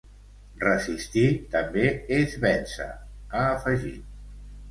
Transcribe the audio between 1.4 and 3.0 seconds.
també és vèncer,